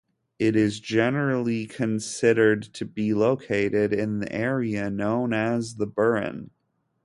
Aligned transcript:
It 0.39 0.55
is 0.55 0.79
generally 0.79 1.67
considered 1.67 2.63
to 2.73 2.85
be 2.85 3.13
located 3.13 3.93
in 3.93 4.17
the 4.17 4.33
area 4.35 4.89
known 4.89 5.31
as 5.31 5.75
the 5.75 5.85
Burren. 5.85 6.49